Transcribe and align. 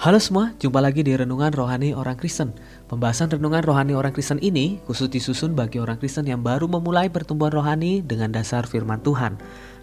Halo 0.00 0.16
semua, 0.16 0.56
jumpa 0.56 0.80
lagi 0.80 1.04
di 1.04 1.12
Renungan 1.12 1.52
Rohani 1.52 1.92
Orang 1.92 2.16
Kristen. 2.16 2.56
Pembahasan 2.88 3.36
Renungan 3.36 3.60
Rohani 3.60 3.92
Orang 3.92 4.16
Kristen 4.16 4.40
ini 4.40 4.80
khusus 4.88 5.12
disusun 5.12 5.52
bagi 5.52 5.76
orang 5.76 6.00
Kristen 6.00 6.24
yang 6.24 6.40
baru 6.40 6.64
memulai 6.64 7.12
pertumbuhan 7.12 7.52
rohani 7.52 8.00
dengan 8.00 8.32
dasar 8.32 8.64
firman 8.64 9.04
Tuhan. 9.04 9.36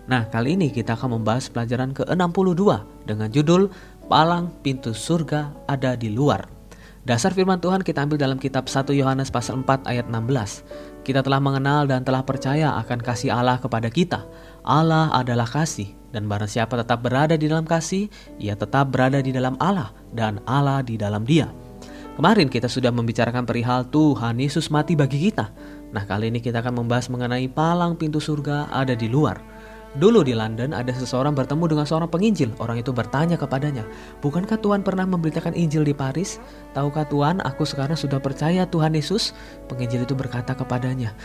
Nah, 0.10 0.26
kali 0.34 0.58
ini 0.58 0.74
kita 0.74 0.98
akan 0.98 1.22
membahas 1.22 1.54
pelajaran 1.54 1.94
ke-62 1.94 2.66
dengan 3.06 3.30
judul 3.30 3.70
Palang 4.10 4.50
Pintu 4.66 4.98
Surga 4.98 5.54
Ada 5.70 5.94
di 5.94 6.10
Luar. 6.10 6.50
Dasar 7.06 7.30
firman 7.38 7.62
Tuhan 7.62 7.86
kita 7.86 8.02
ambil 8.02 8.18
dalam 8.18 8.42
kitab 8.42 8.66
1 8.66 8.90
Yohanes 8.98 9.30
pasal 9.30 9.62
4 9.62 9.86
ayat 9.86 10.10
16. 10.10 11.06
Kita 11.06 11.22
telah 11.22 11.38
mengenal 11.38 11.86
dan 11.86 12.02
telah 12.02 12.26
percaya 12.26 12.74
akan 12.82 13.06
kasih 13.06 13.38
Allah 13.38 13.62
kepada 13.62 13.94
kita. 13.94 14.26
Allah 14.66 15.14
adalah 15.14 15.46
kasih 15.46 15.97
dan 16.12 16.26
barang 16.26 16.48
siapa 16.48 16.80
tetap 16.80 17.04
berada 17.04 17.36
di 17.36 17.52
dalam 17.52 17.68
kasih, 17.68 18.08
ia 18.40 18.56
tetap 18.56 18.92
berada 18.92 19.20
di 19.20 19.36
dalam 19.36 19.60
Allah 19.60 19.92
dan 20.16 20.40
Allah 20.48 20.82
di 20.82 20.96
dalam 20.96 21.28
dia. 21.28 21.52
Kemarin 22.18 22.50
kita 22.50 22.66
sudah 22.66 22.90
membicarakan 22.90 23.46
perihal 23.46 23.86
Tuhan 23.94 24.42
Yesus 24.42 24.74
mati 24.74 24.98
bagi 24.98 25.30
kita. 25.30 25.54
Nah 25.94 26.02
kali 26.10 26.34
ini 26.34 26.42
kita 26.42 26.66
akan 26.66 26.82
membahas 26.82 27.14
mengenai 27.14 27.46
palang 27.46 27.94
pintu 27.94 28.18
surga 28.18 28.74
ada 28.74 28.98
di 28.98 29.06
luar. 29.06 29.38
Dulu 29.98 30.22
di 30.22 30.36
London 30.36 30.76
ada 30.76 30.94
seseorang 30.94 31.34
bertemu 31.34 31.74
dengan 31.74 31.86
seorang 31.88 32.10
penginjil. 32.12 32.52
Orang 32.62 32.78
itu 32.78 32.94
bertanya 32.94 33.40
kepadanya, 33.40 33.88
"Bukankah 34.20 34.60
Tuhan 34.62 34.86
pernah 34.86 35.08
memberitakan 35.10 35.56
Injil 35.56 35.88
di 35.88 35.96
Paris? 35.96 36.38
Tahukah 36.76 37.08
Tuhan, 37.10 37.42
aku 37.42 37.64
sekarang 37.64 37.98
sudah 37.98 38.22
percaya 38.22 38.68
Tuhan 38.70 38.94
Yesus?" 38.94 39.32
Penginjil 39.66 40.06
itu 40.06 40.14
berkata 40.14 40.54
kepadanya, 40.54 41.16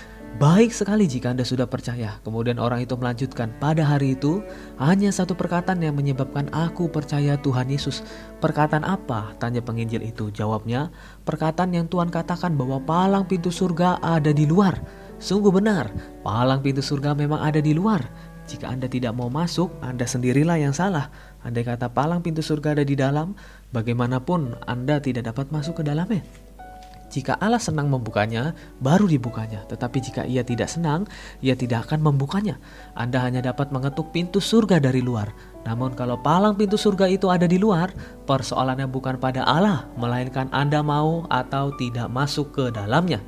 Baik 0.40 0.72
sekali 0.72 1.04
jika 1.04 1.28
Anda 1.36 1.44
sudah 1.44 1.68
percaya. 1.68 2.16
Kemudian 2.24 2.56
orang 2.56 2.80
itu 2.80 2.96
melanjutkan, 2.96 3.52
pada 3.60 3.84
hari 3.84 4.16
itu 4.16 4.40
hanya 4.80 5.12
satu 5.12 5.36
perkataan 5.36 5.84
yang 5.84 5.92
menyebabkan 5.92 6.48
aku 6.56 6.88
percaya 6.88 7.36
Tuhan 7.36 7.68
Yesus. 7.68 8.00
Perkataan 8.40 8.80
apa? 8.80 9.36
Tanya 9.36 9.60
penginjil 9.60 10.00
itu. 10.00 10.32
Jawabnya, 10.32 10.88
perkataan 11.28 11.76
yang 11.76 11.84
Tuhan 11.84 12.08
katakan 12.08 12.56
bahwa 12.56 12.80
palang 12.80 13.28
pintu 13.28 13.52
surga 13.52 14.00
ada 14.00 14.32
di 14.32 14.48
luar. 14.48 14.80
Sungguh 15.20 15.52
benar, 15.52 15.92
palang 16.24 16.64
pintu 16.64 16.80
surga 16.80 17.12
memang 17.12 17.38
ada 17.44 17.60
di 17.60 17.76
luar. 17.76 18.00
Jika 18.48 18.72
Anda 18.72 18.90
tidak 18.90 19.14
mau 19.14 19.30
masuk, 19.30 19.70
Anda 19.84 20.08
sendirilah 20.08 20.58
yang 20.58 20.74
salah. 20.74 21.12
Andai 21.44 21.62
kata 21.62 21.92
palang 21.92 22.24
pintu 22.24 22.42
surga 22.42 22.74
ada 22.74 22.84
di 22.88 22.98
dalam, 22.98 23.38
bagaimanapun 23.70 24.58
Anda 24.66 24.98
tidak 24.98 25.30
dapat 25.30 25.54
masuk 25.54 25.78
ke 25.78 25.86
dalamnya. 25.86 26.24
Jika 27.12 27.36
Allah 27.36 27.60
senang 27.60 27.92
membukanya, 27.92 28.56
baru 28.80 29.04
dibukanya. 29.04 29.68
Tetapi 29.68 29.98
jika 30.00 30.22
ia 30.24 30.40
tidak 30.40 30.72
senang, 30.72 31.04
ia 31.44 31.52
tidak 31.52 31.84
akan 31.84 32.00
membukanya. 32.00 32.56
Anda 32.96 33.20
hanya 33.20 33.44
dapat 33.44 33.68
mengetuk 33.68 34.16
pintu 34.16 34.40
surga 34.40 34.80
dari 34.80 35.04
luar. 35.04 35.28
Namun 35.68 35.92
kalau 35.92 36.16
palang 36.24 36.56
pintu 36.56 36.80
surga 36.80 37.12
itu 37.12 37.28
ada 37.28 37.44
di 37.44 37.60
luar, 37.60 37.92
persoalannya 38.24 38.88
bukan 38.88 39.20
pada 39.20 39.44
Allah, 39.44 39.84
melainkan 40.00 40.48
Anda 40.56 40.80
mau 40.80 41.28
atau 41.28 41.76
tidak 41.76 42.08
masuk 42.08 42.56
ke 42.56 42.72
dalamnya. 42.72 43.20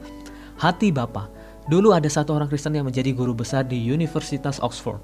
Hati 0.56 0.88
Bapa. 0.88 1.28
Dulu 1.68 1.92
ada 1.92 2.08
satu 2.08 2.32
orang 2.32 2.48
Kristen 2.48 2.77
yang 2.77 2.88
menjadi 2.88 3.12
guru 3.12 3.36
besar 3.36 3.68
di 3.68 3.84
Universitas 3.92 4.60
Oxford. 4.64 5.00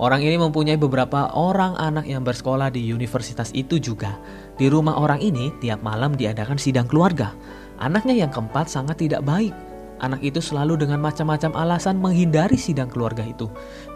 Orang 0.00 0.24
ini 0.24 0.40
mempunyai 0.40 0.80
beberapa 0.80 1.28
orang 1.36 1.76
anak 1.76 2.08
yang 2.08 2.24
bersekolah 2.24 2.72
di 2.72 2.88
universitas 2.96 3.52
itu 3.52 3.76
juga. 3.76 4.16
Di 4.56 4.72
rumah 4.72 4.96
orang 4.96 5.20
ini, 5.20 5.52
tiap 5.60 5.84
malam 5.84 6.16
diadakan 6.16 6.56
sidang 6.56 6.88
keluarga. 6.88 7.36
Anaknya 7.80 8.26
yang 8.26 8.30
keempat 8.32 8.68
sangat 8.68 9.00
tidak 9.00 9.24
baik. 9.24 9.54
Anak 10.02 10.18
itu 10.18 10.42
selalu 10.42 10.82
dengan 10.82 10.98
macam-macam 10.98 11.54
alasan 11.54 11.94
menghindari 12.02 12.58
sidang 12.58 12.90
keluarga 12.90 13.22
itu. 13.22 13.46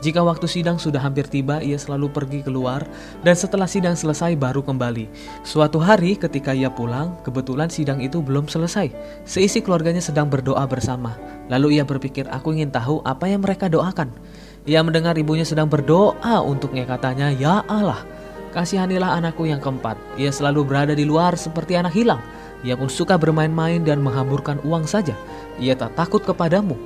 Jika 0.06 0.22
waktu 0.22 0.46
sidang 0.46 0.78
sudah 0.78 1.02
hampir 1.02 1.26
tiba, 1.26 1.58
ia 1.58 1.74
selalu 1.74 2.14
pergi 2.14 2.46
keluar, 2.46 2.86
dan 3.26 3.34
setelah 3.34 3.66
sidang 3.66 3.98
selesai 3.98 4.38
baru 4.38 4.62
kembali. 4.62 5.10
Suatu 5.42 5.82
hari, 5.82 6.14
ketika 6.14 6.54
ia 6.54 6.70
pulang, 6.70 7.18
kebetulan 7.26 7.66
sidang 7.74 7.98
itu 7.98 8.22
belum 8.22 8.46
selesai. 8.46 8.94
Seisi 9.26 9.58
keluarganya 9.58 9.98
sedang 9.98 10.30
berdoa 10.30 10.62
bersama. 10.70 11.18
Lalu 11.50 11.82
ia 11.82 11.82
berpikir, 11.82 12.30
"Aku 12.30 12.54
ingin 12.54 12.70
tahu 12.70 13.02
apa 13.02 13.26
yang 13.26 13.42
mereka 13.42 13.66
doakan." 13.66 14.14
Ia 14.62 14.86
mendengar 14.86 15.18
ibunya 15.18 15.42
sedang 15.42 15.66
berdoa 15.66 16.38
untuknya, 16.46 16.86
katanya, 16.86 17.34
"Ya 17.34 17.66
Allah, 17.66 18.06
kasihanilah 18.54 19.18
anakku 19.18 19.42
yang 19.42 19.58
keempat. 19.58 19.98
Ia 20.22 20.30
selalu 20.30 20.62
berada 20.70 20.94
di 20.94 21.02
luar 21.02 21.34
seperti 21.34 21.74
anak 21.74 21.98
hilang." 21.98 22.22
Ia 22.64 22.78
pun 22.78 22.88
suka 22.88 23.20
bermain-main 23.20 23.84
dan 23.84 24.00
menghamburkan 24.00 24.62
uang 24.64 24.88
saja. 24.88 25.12
Ia 25.60 25.76
tak 25.76 25.96
takut 25.98 26.24
kepadamu. 26.24 26.76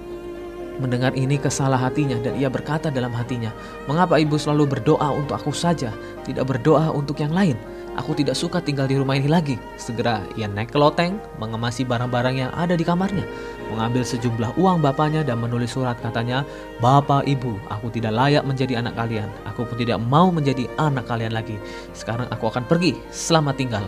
Mendengar 0.81 1.13
ini 1.13 1.37
kesalah 1.37 1.77
hatinya 1.77 2.17
dan 2.25 2.41
ia 2.41 2.49
berkata 2.49 2.89
dalam 2.89 3.13
hatinya, 3.13 3.53
Mengapa 3.85 4.17
ibu 4.17 4.41
selalu 4.41 4.81
berdoa 4.81 5.13
untuk 5.13 5.37
aku 5.37 5.53
saja, 5.53 5.93
tidak 6.25 6.49
berdoa 6.49 6.89
untuk 6.89 7.21
yang 7.21 7.37
lain? 7.37 7.55
Aku 8.01 8.17
tidak 8.17 8.39
suka 8.39 8.65
tinggal 8.65 8.89
di 8.89 8.97
rumah 8.97 9.19
ini 9.19 9.29
lagi. 9.29 9.61
Segera 9.77 10.25
ia 10.39 10.49
naik 10.49 10.73
ke 10.73 10.79
loteng, 10.81 11.21
mengemasi 11.37 11.85
barang-barang 11.85 12.49
yang 12.49 12.53
ada 12.57 12.79
di 12.79 12.87
kamarnya, 12.87 13.29
mengambil 13.69 14.07
sejumlah 14.07 14.57
uang 14.57 14.81
bapaknya 14.81 15.21
dan 15.21 15.43
menulis 15.43 15.77
surat 15.77 16.01
katanya, 16.01 16.47
Bapak 16.81 17.29
ibu, 17.29 17.61
aku 17.69 17.93
tidak 17.93 18.17
layak 18.17 18.47
menjadi 18.49 18.81
anak 18.81 18.97
kalian. 18.97 19.29
Aku 19.53 19.69
pun 19.69 19.77
tidak 19.77 20.01
mau 20.01 20.33
menjadi 20.33 20.65
anak 20.81 21.05
kalian 21.11 21.37
lagi. 21.37 21.61
Sekarang 21.93 22.31
aku 22.33 22.49
akan 22.49 22.65
pergi, 22.65 22.97
selamat 23.13 23.55
tinggal. 23.61 23.85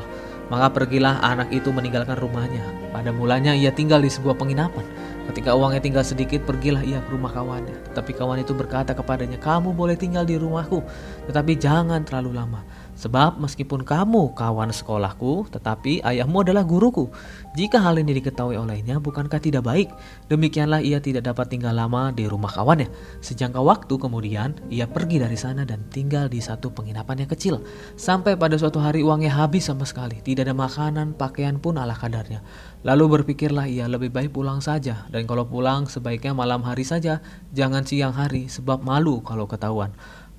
Maka 0.51 0.73
pergilah 0.73 1.23
anak 1.23 1.53
itu 1.55 1.71
meninggalkan 1.71 2.19
rumahnya. 2.19 2.65
Pada 2.91 3.15
mulanya 3.15 3.55
ia 3.55 3.71
tinggal 3.71 4.03
di 4.03 4.11
sebuah 4.11 4.35
penginapan. 4.35 4.85
Ketika 5.31 5.55
uangnya 5.55 5.79
tinggal 5.79 6.05
sedikit, 6.05 6.43
pergilah 6.43 6.83
ia 6.83 6.99
ke 6.99 7.09
rumah 7.15 7.31
kawannya. 7.31 7.73
Tetapi 7.93 8.11
kawan 8.19 8.43
itu 8.43 8.53
berkata 8.53 8.91
kepadanya, 8.91 9.39
"Kamu 9.39 9.71
boleh 9.71 9.95
tinggal 9.95 10.27
di 10.27 10.35
rumahku, 10.35 10.83
tetapi 11.31 11.55
jangan 11.57 12.03
terlalu 12.03 12.35
lama." 12.35 12.61
Sebab 13.03 13.43
meskipun 13.43 13.83
kamu 13.83 14.31
kawan 14.39 14.71
sekolahku, 14.71 15.51
tetapi 15.51 16.07
ayahmu 16.07 16.47
adalah 16.47 16.63
guruku. 16.63 17.11
Jika 17.59 17.83
hal 17.83 17.99
ini 17.99 18.15
diketahui 18.23 18.55
olehnya, 18.55 19.03
bukankah 19.03 19.43
tidak 19.43 19.67
baik? 19.67 19.91
Demikianlah 20.31 20.79
ia 20.87 21.03
tidak 21.03 21.27
dapat 21.27 21.51
tinggal 21.51 21.75
lama 21.75 22.15
di 22.15 22.31
rumah 22.31 22.55
kawannya. 22.55 22.87
Sejangka 23.19 23.59
waktu 23.59 23.99
kemudian, 23.99 24.55
ia 24.71 24.87
pergi 24.87 25.19
dari 25.19 25.35
sana 25.35 25.67
dan 25.67 25.83
tinggal 25.91 26.31
di 26.31 26.39
satu 26.39 26.71
penginapan 26.71 27.27
yang 27.27 27.31
kecil. 27.35 27.59
Sampai 27.99 28.39
pada 28.39 28.55
suatu 28.55 28.79
hari 28.79 29.03
uangnya 29.03 29.35
habis 29.35 29.67
sama 29.67 29.83
sekali. 29.83 30.23
Tidak 30.23 30.47
ada 30.47 30.55
makanan, 30.55 31.19
pakaian 31.19 31.59
pun 31.59 31.83
ala 31.83 31.99
kadarnya. 31.99 32.39
Lalu 32.87 33.19
berpikirlah 33.19 33.67
ia 33.67 33.91
lebih 33.91 34.15
baik 34.15 34.31
pulang 34.31 34.63
saja. 34.63 35.11
Dan 35.11 35.27
kalau 35.27 35.43
pulang, 35.51 35.91
sebaiknya 35.91 36.39
malam 36.39 36.63
hari 36.63 36.87
saja. 36.87 37.19
Jangan 37.51 37.83
siang 37.83 38.15
hari, 38.15 38.47
sebab 38.47 38.87
malu 38.87 39.27
kalau 39.27 39.51
ketahuan. 39.51 39.91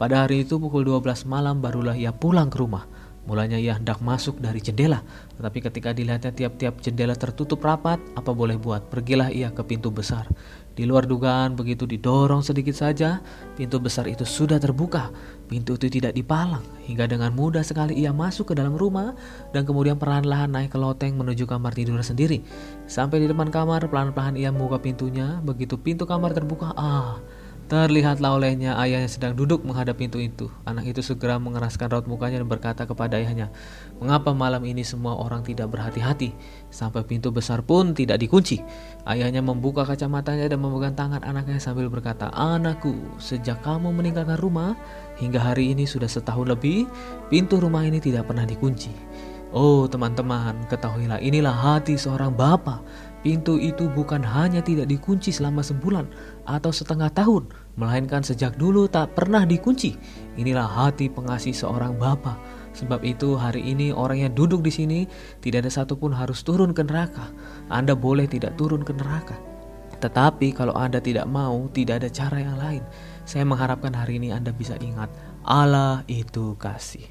Pada 0.03 0.27
hari 0.27 0.43
itu 0.43 0.59
pukul 0.59 0.83
12 0.83 1.23
malam 1.31 1.63
barulah 1.63 1.95
ia 1.95 2.11
pulang 2.11 2.51
ke 2.51 2.59
rumah. 2.59 2.83
Mulanya 3.23 3.55
ia 3.55 3.79
hendak 3.79 4.03
masuk 4.03 4.35
dari 4.35 4.59
jendela, 4.59 4.99
tetapi 5.39 5.63
ketika 5.63 5.95
dilihatnya 5.95 6.35
tiap-tiap 6.35 6.83
jendela 6.83 7.15
tertutup 7.15 7.63
rapat, 7.63 8.03
apa 8.11 8.35
boleh 8.35 8.59
buat? 8.59 8.91
Pergilah 8.91 9.31
ia 9.31 9.47
ke 9.55 9.63
pintu 9.63 9.95
besar. 9.95 10.27
Di 10.75 10.83
luar 10.83 11.07
dugaan, 11.07 11.55
begitu 11.55 11.87
didorong 11.87 12.43
sedikit 12.43 12.75
saja, 12.75 13.23
pintu 13.55 13.79
besar 13.79 14.11
itu 14.11 14.27
sudah 14.27 14.59
terbuka. 14.59 15.07
Pintu 15.47 15.79
itu 15.79 15.87
tidak 15.87 16.19
dipalang, 16.19 16.67
hingga 16.83 17.07
dengan 17.07 17.31
mudah 17.31 17.63
sekali 17.63 17.95
ia 17.95 18.11
masuk 18.11 18.51
ke 18.51 18.59
dalam 18.59 18.75
rumah 18.75 19.15
dan 19.55 19.63
kemudian 19.63 19.95
perlahan-lahan 19.95 20.51
naik 20.51 20.75
ke 20.75 20.79
loteng 20.83 21.15
menuju 21.15 21.47
kamar 21.47 21.71
tidur 21.71 22.03
sendiri. 22.03 22.43
Sampai 22.91 23.23
di 23.23 23.31
depan 23.31 23.47
kamar, 23.47 23.87
pelan-pelan 23.87 24.35
ia 24.35 24.51
membuka 24.51 24.83
pintunya. 24.83 25.39
Begitu 25.39 25.79
pintu 25.79 26.03
kamar 26.03 26.35
terbuka, 26.35 26.75
ah, 26.75 27.23
Terlihatlah 27.73 28.37
olehnya 28.37 28.77
ayahnya 28.77 29.09
sedang 29.09 29.33
duduk 29.33 29.65
menghadap 29.65 29.97
pintu 29.97 30.21
itu. 30.21 30.45
Anak 30.61 30.93
itu 30.93 31.01
segera 31.01 31.41
mengeraskan 31.41 31.89
raut 31.89 32.05
mukanya 32.05 32.37
dan 32.37 32.45
berkata 32.45 32.85
kepada 32.85 33.17
ayahnya, 33.17 33.49
Mengapa 33.97 34.29
malam 34.29 34.61
ini 34.61 34.85
semua 34.85 35.17
orang 35.17 35.41
tidak 35.41 35.73
berhati-hati? 35.73 36.37
Sampai 36.69 37.01
pintu 37.01 37.33
besar 37.33 37.65
pun 37.65 37.97
tidak 37.97 38.21
dikunci. 38.21 38.61
Ayahnya 39.09 39.41
membuka 39.41 39.89
kacamatanya 39.89 40.53
dan 40.53 40.61
memegang 40.61 40.93
tangan 40.93 41.25
anaknya 41.25 41.57
sambil 41.57 41.89
berkata, 41.89 42.29
Anakku, 42.37 42.93
sejak 43.17 43.65
kamu 43.65 43.89
meninggalkan 43.89 44.37
rumah, 44.37 44.77
hingga 45.17 45.41
hari 45.41 45.73
ini 45.73 45.89
sudah 45.89 46.05
setahun 46.05 46.45
lebih, 46.45 46.85
pintu 47.33 47.57
rumah 47.57 47.81
ini 47.81 47.97
tidak 47.97 48.29
pernah 48.29 48.45
dikunci. 48.45 48.93
Oh 49.49 49.89
teman-teman, 49.89 50.69
ketahuilah 50.69 51.17
inilah 51.25 51.53
hati 51.53 51.97
seorang 51.97 52.37
bapak 52.37 52.85
Pintu 53.23 53.55
itu 53.55 53.87
bukan 53.87 54.19
hanya 54.19 54.59
tidak 54.59 54.91
dikunci 54.91 55.31
selama 55.31 55.63
sebulan 55.63 56.11
atau 56.43 56.75
setengah 56.75 57.07
tahun, 57.07 57.47
melainkan 57.79 58.19
sejak 58.19 58.59
dulu 58.59 58.91
tak 58.91 59.15
pernah 59.15 59.47
dikunci. 59.47 59.95
Inilah 60.35 60.67
hati 60.67 61.07
pengasih 61.07 61.55
seorang 61.55 61.95
bapa. 61.95 62.35
Sebab 62.75 62.99
itu 63.07 63.39
hari 63.39 63.63
ini 63.63 63.95
orang 63.95 64.27
yang 64.27 64.33
duduk 64.35 64.59
di 64.59 64.75
sini 64.75 64.99
tidak 65.39 65.63
ada 65.63 65.71
satupun 65.71 66.11
harus 66.11 66.43
turun 66.43 66.75
ke 66.75 66.83
neraka. 66.83 67.31
Anda 67.71 67.95
boleh 67.95 68.27
tidak 68.27 68.59
turun 68.59 68.83
ke 68.83 68.91
neraka. 68.91 69.39
Tetapi 70.03 70.51
kalau 70.51 70.75
Anda 70.75 70.99
tidak 70.99 71.23
mau, 71.31 71.71
tidak 71.71 72.03
ada 72.03 72.09
cara 72.11 72.43
yang 72.43 72.59
lain. 72.59 72.83
Saya 73.23 73.47
mengharapkan 73.47 73.95
hari 73.95 74.19
ini 74.19 74.35
Anda 74.35 74.51
bisa 74.51 74.75
ingat 74.83 75.07
Allah 75.47 76.03
itu 76.11 76.59
kasih. 76.59 77.07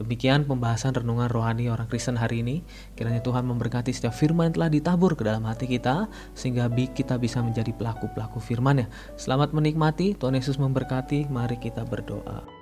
Demikian 0.00 0.48
pembahasan 0.48 0.96
renungan 0.96 1.28
rohani 1.28 1.68
orang 1.68 1.84
Kristen 1.84 2.16
hari 2.16 2.40
ini. 2.40 2.64
Kiranya 2.96 3.20
Tuhan 3.20 3.44
memberkati 3.44 3.92
setiap 3.92 4.16
firman 4.16 4.48
yang 4.48 4.54
telah 4.56 4.70
ditabur 4.72 5.12
ke 5.12 5.28
dalam 5.28 5.44
hati 5.44 5.68
kita, 5.68 6.08
sehingga 6.32 6.72
kita 6.72 7.20
bisa 7.20 7.44
menjadi 7.44 7.76
pelaku-pelaku 7.76 8.40
firman-Nya. 8.40 8.88
Selamat 9.20 9.52
menikmati, 9.52 10.16
Tuhan 10.16 10.40
Yesus 10.40 10.56
memberkati. 10.56 11.28
Mari 11.28 11.60
kita 11.60 11.84
berdoa. 11.84 12.59